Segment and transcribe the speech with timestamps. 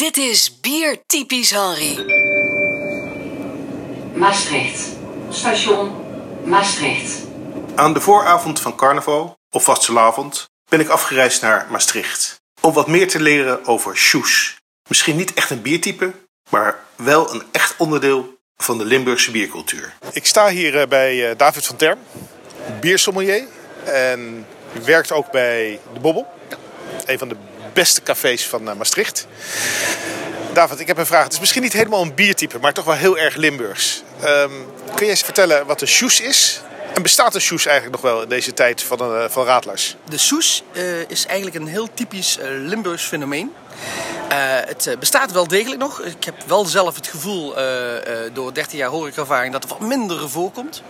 [0.00, 2.04] Dit is Bier Typisch Henry.
[4.14, 4.88] Maastricht.
[5.30, 6.04] Station
[6.44, 7.22] Maastricht.
[7.74, 12.40] Aan de vooravond van carnaval, of vastelavond, ben ik afgereisd naar Maastricht.
[12.60, 14.60] Om wat meer te leren over shoes.
[14.88, 16.12] Misschien niet echt een biertype,
[16.50, 19.94] maar wel een echt onderdeel van de Limburgse biercultuur.
[20.12, 21.98] Ik sta hier eh, bij eh, David van Term,
[22.80, 23.44] biersommelier.
[23.84, 24.46] En
[24.84, 26.26] werkt ook bij De Bobbel.
[27.06, 27.36] Een van de
[27.72, 29.26] beste cafés van eh, Maastricht.
[30.52, 31.24] David, ik heb een vraag.
[31.24, 34.02] Het is misschien niet helemaal een biertype, maar toch wel heel erg Limburgs.
[34.20, 34.50] Ehm,
[34.94, 36.60] kun je eens vertellen wat de shoes is?
[36.94, 39.96] En bestaat de shoes eigenlijk nog wel in deze tijd van, uh, van Radlers?
[40.08, 43.52] De soes uh, is eigenlijk een heel typisch Limburgs fenomeen.
[44.32, 46.00] Uh, het bestaat wel degelijk nog.
[46.00, 47.64] Ik heb wel zelf het gevoel uh,
[48.32, 50.82] door 13 jaar horecaervaring dat er wat minder voorkomt.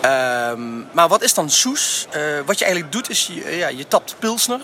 [0.00, 2.06] Ehm, maar wat is dan soes?
[2.46, 4.60] wat je eigenlijk doet is je, ja, je tapt pilsner.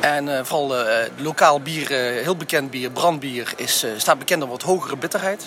[0.00, 0.74] En vooral
[1.16, 1.88] lokaal bier,
[2.22, 5.44] heel bekend bier, brandbier, is, staat bekend om wat hogere bitterheid.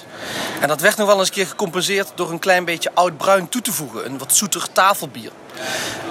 [0.61, 3.49] En dat werd nog wel eens een keer gecompenseerd door een klein beetje oud bruin
[3.49, 4.05] toe te voegen.
[4.05, 5.31] Een wat zoeter tafelbier.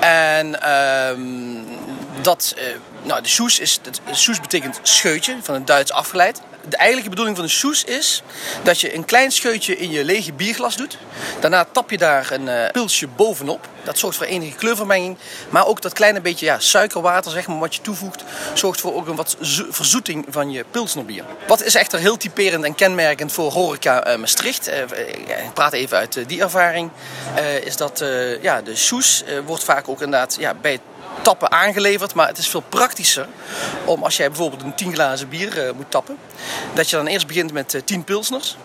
[0.00, 1.20] En ehm,
[2.22, 2.62] dat, uh,
[3.02, 6.40] nou, de soes, is, de soes betekent scheutje, van het Duits afgeleid.
[6.68, 8.22] De eigenlijke bedoeling van de soes is
[8.62, 10.98] dat je een klein scheutje in je lege bierglas doet.
[11.41, 13.68] Daarna tap je daar een uh, pilsje bovenop.
[13.82, 15.16] Dat zorgt voor enige kleurvermenging.
[15.50, 19.06] Maar ook dat kleine beetje ja, suikerwater, zeg maar, wat je toevoegt, zorgt voor ook
[19.06, 19.36] een wat
[19.70, 21.24] verzoeting van je pilsnerbier.
[21.46, 26.18] Wat is echter heel typerend en kenmerkend voor horeca uh, Maastricht, ik praat even uit
[26.26, 26.91] die ervaring,
[27.64, 28.04] is dat
[28.41, 30.80] ja, de soes wordt vaak ook inderdaad ja, bij het
[31.22, 32.14] tappen aangeleverd.
[32.14, 33.28] Maar het is veel praktischer
[33.84, 36.16] om als jij bijvoorbeeld een 10 glazen bier uh, moet tappen.
[36.74, 38.56] Dat je dan eerst begint met uh, 10 pilsners.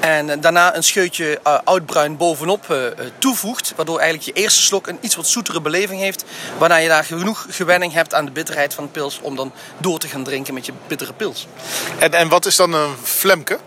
[0.00, 2.76] En uh, daarna een scheutje oudbruin bovenop
[3.18, 3.72] toevoegt.
[3.76, 6.24] Waardoor eigenlijk je eerste slok een iets wat zoetere beleving heeft.
[6.58, 9.18] Waarna je daar genoeg gewenning hebt aan de bitterheid van de pils.
[9.22, 11.46] Om dan door te gaan drinken met je bittere pils.
[11.98, 13.58] En, en wat is dan een flemke?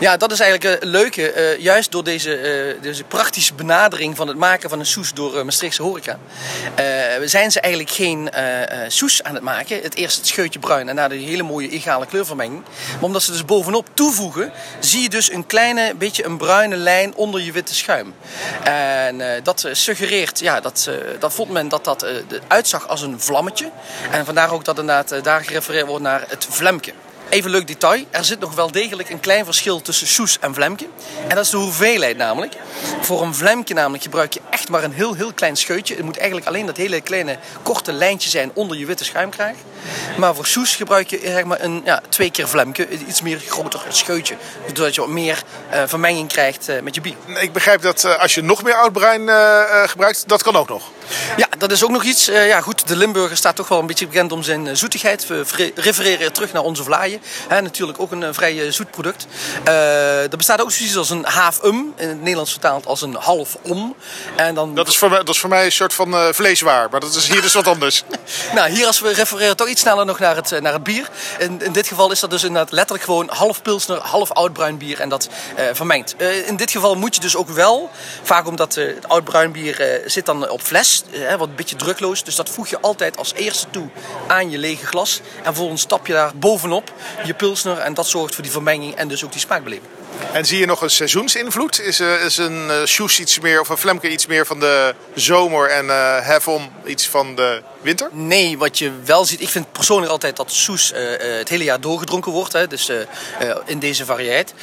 [0.00, 1.34] Ja, dat is eigenlijk het leuke.
[1.34, 5.36] Uh, juist door deze, uh, deze praktische benadering van het maken van een soes door
[5.36, 6.18] uh, Maastrichtse horeca.
[7.24, 8.30] zijn ze eigenlijk geen
[8.88, 9.82] soes aan het maken.
[9.82, 12.62] Het eerst het scheutje bruin en daarna die hele mooie egale kleurvermenging.
[12.92, 17.14] Maar omdat ze dus bovenop toevoegen, zie je dus een kleine beetje een bruine lijn
[17.14, 18.14] onder je witte schuim.
[18.64, 22.06] En dat suggereert, ja, dat, dat vond men dat dat
[22.48, 23.70] uitzag als een vlammetje.
[24.10, 26.92] En vandaar ook dat inderdaad daar gerefereerd wordt naar het vlemke.
[27.28, 28.04] Even leuk detail.
[28.10, 30.86] Er zit nog wel degelijk een klein verschil tussen soes en vlemke.
[31.28, 32.54] En dat is de hoeveelheid namelijk.
[33.00, 35.94] Voor een vlemke namelijk gebruik je echt maar een heel, heel klein scheutje.
[35.94, 39.54] Het moet eigenlijk alleen dat hele kleine korte lijntje zijn onder je witte schuimkraag.
[40.16, 42.88] Maar voor soes gebruik je zeg maar een ja, twee keer vlemke.
[42.88, 44.36] Iets meer groter scheutje.
[44.66, 45.42] Zodat je wat meer
[45.72, 47.14] uh, vermenging krijgt uh, met je bier.
[47.40, 49.20] Ik begrijp dat uh, als je nog meer oudbruin
[49.88, 50.90] gebruikt, dat kan ook nog.
[51.36, 52.24] Ja, dat is ook nog iets.
[52.24, 55.26] ja goed, de Limburger staat toch wel een beetje bekend om zijn zoetigheid.
[55.26, 57.20] We refereren terug naar onze vlaaien.
[57.48, 59.26] He, natuurlijk ook een, vrij zoet product.
[59.64, 61.92] Er bestaat ook zoiets als een half-um.
[61.96, 63.94] In het Nederlands vertaald als een half-om.
[64.48, 64.74] En dan...
[64.74, 66.88] dat, is voor mij, dat is voor mij een soort van uh, vleeswaar.
[66.90, 68.04] Maar dat is hier dus wat anders.
[68.54, 71.08] nou, hier als we refereren toch iets sneller nog naar het, naar het bier.
[71.38, 75.00] In, in dit geval is dat dus inderdaad letterlijk gewoon half pilsner, half oudbruin bier.
[75.00, 76.14] En dat uh, vermengt.
[76.46, 77.90] in dit geval moet je dus ook wel,
[78.22, 81.02] vaak omdat het oudbruin bier zit dan op fles.
[81.38, 82.24] wat een beetje drukloos.
[82.24, 83.88] Dus dat voeg je altijd als eerste toe
[84.26, 85.20] aan je lege glas.
[85.36, 86.92] En vervolgens stap je daar bovenop
[87.24, 87.78] je pilsner.
[87.78, 89.97] En dat zorgt voor die vermenging en dus ook die smaakbeleving.
[90.32, 91.80] En zie je nog een seizoensinvloed?
[91.80, 94.94] Is, uh, is een uh, Soes iets meer, of een Flemke iets meer van de
[95.14, 98.08] zomer en uh, iets van de winter?
[98.12, 100.92] Nee, wat je wel ziet, ik vind persoonlijk altijd dat Soes
[101.38, 102.52] het hele jaar doorgedronken wordt.
[102.52, 102.90] Hè, dus
[103.66, 104.54] in deze variëteit.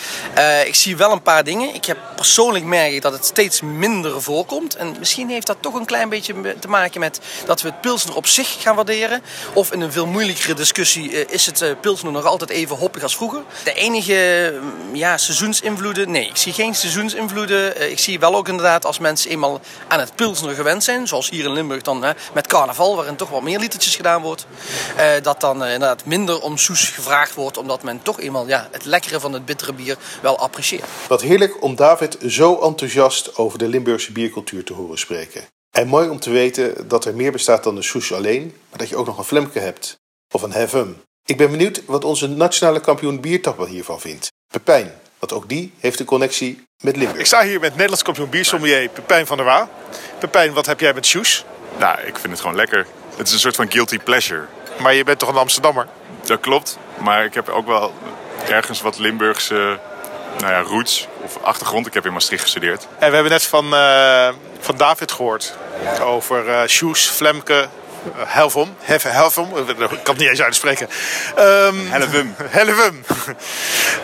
[0.66, 1.73] ik zie wel een paar dingen.
[1.73, 4.75] Ik heb persoonlijk merk ik dat het steeds minder voorkomt.
[4.75, 8.16] En misschien heeft dat toch een klein beetje te maken met dat we het pilsner
[8.16, 9.22] op zich gaan waarderen.
[9.53, 13.44] Of in een veel moeilijkere discussie is het pilsner nog altijd even hoppig als vroeger.
[13.63, 14.53] De enige
[14.94, 16.12] ja, seizoensinvloeden?
[16.12, 17.91] Nee, ik zie geen seizoensinvloeden.
[17.91, 21.46] Ik zie wel ook inderdaad als mensen eenmaal aan het pilsner gewend zijn, zoals hier
[21.46, 24.47] in Limburg dan hè, met carnaval, waarin toch wat meer litertjes gedaan wordt,
[24.97, 28.68] eh, dat dan eh, inderdaad minder om soes gevraagd wordt, omdat men toch eenmaal ja,
[28.72, 30.86] het lekkere van het bittere bier wel apprecieert.
[31.07, 35.44] Wat heerlijk om David zo enthousiast over de Limburgse biercultuur te horen spreken.
[35.71, 38.89] En mooi om te weten dat er meer bestaat dan de soes alleen, maar dat
[38.89, 39.98] je ook nog een flemke hebt.
[40.33, 41.01] Of een hevum.
[41.25, 44.31] Ik ben benieuwd wat onze nationale kampioen biertapper hiervan vindt.
[44.48, 44.92] Pepijn,
[45.30, 47.19] want ook die heeft een connectie met Limburg.
[47.19, 49.69] Ik sta hier met Nederlands kampioen biersommelier Pepijn van der Waa.
[50.19, 51.45] Pepijn, wat heb jij met shoes?
[51.77, 52.86] Nou, ik vind het gewoon lekker.
[53.16, 54.45] Het is een soort van guilty pleasure.
[54.80, 55.88] Maar je bent toch een Amsterdammer?
[56.25, 57.94] Dat klopt, maar ik heb ook wel
[58.50, 59.80] ergens wat Limburgse
[60.38, 61.88] nou ja, roots of achtergrond.
[61.88, 62.88] Ik heb in Maastricht gestudeerd.
[63.00, 64.30] En we hebben net van, uh,
[64.60, 65.54] van David gehoord
[66.01, 67.68] over uh, shoes, Flemke,
[68.16, 68.75] Helvom.
[68.81, 69.57] Helvom.
[69.57, 70.88] Ik kan het niet eens uitspreken.
[71.40, 72.36] Um, Helvum.
[72.44, 73.04] Helvum.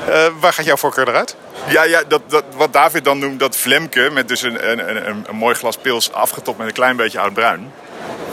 [0.08, 1.36] Eh, waar gaat jouw voorkeur eruit?
[1.68, 5.26] Ja, ja dat, dat, wat David dan noemt, dat Vlemke met dus een, een, een,
[5.28, 7.74] een mooi glas pils afgetopt met een klein beetje oud-bruin.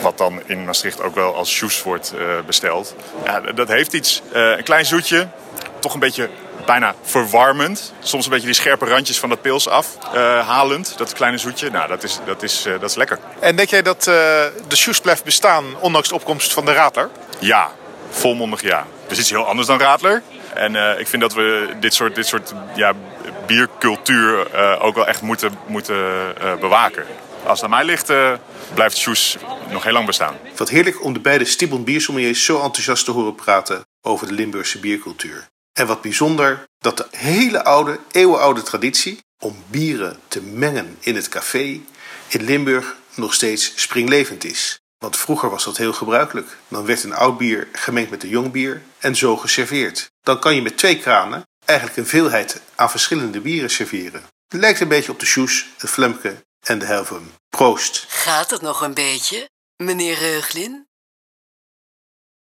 [0.01, 2.95] Wat dan in Maastricht ook wel als sjoes wordt uh, besteld.
[3.25, 4.23] Ja, dat heeft iets.
[4.35, 5.29] Uh, een klein zoetje,
[5.79, 6.29] toch een beetje
[6.69, 7.93] bijna verwarmend.
[8.01, 10.95] Soms een beetje die scherpe randjes van dat pils af uh, halend.
[10.99, 11.71] Dat kleine zoetje.
[11.71, 13.19] Nou, dat is, dat is, dat is lekker.
[13.41, 17.11] En denk jij dat de sjoes blijft bestaan ondanks de opkomst van de Radler?
[17.39, 17.71] Ja,
[18.11, 18.87] volmondig ja.
[19.03, 20.23] Het is iets heel anders dan Radler.
[20.55, 22.93] En uh, ik vind dat we dit soort, dit soort ja,
[23.47, 27.05] biercultuur uh, ook wel echt moeten, moeten uh, bewaken.
[27.45, 28.13] Als het aan mij ligt,
[28.75, 29.37] blijft Sjoes
[29.71, 30.37] nog heel lang bestaan.
[30.57, 34.79] Wat heerlijk om de beide Stibon biersommeliers zo enthousiast te horen praten over de Limburgse
[34.79, 35.49] biercultuur.
[35.79, 41.29] En wat bijzonder dat de hele oude, eeuwenoude traditie om bieren te mengen in het
[41.29, 41.81] café
[42.29, 44.81] in Limburg nog steeds springlevend is.
[44.99, 46.57] Want vroeger was dat heel gebruikelijk.
[46.69, 50.11] Dan werd een oud bier gemengd met een jong bier en zo geserveerd.
[50.23, 54.23] Dan kan je met twee kranen eigenlijk een veelheid aan verschillende bieren serveren.
[54.49, 57.33] Het lijkt een beetje op de Sjoes, de Flemke en de Helvum.
[57.49, 58.05] Proost!
[58.09, 60.88] Gaat het nog een beetje, meneer Reuglin?